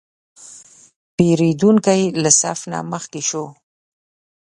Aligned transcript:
پیرودونکی 1.15 2.01
له 2.21 2.29
صف 2.41 2.59
نه 2.71 2.79
مخکې 2.91 3.21
شو. 3.29 3.45